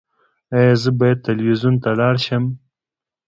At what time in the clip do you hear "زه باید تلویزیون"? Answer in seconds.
0.81-1.75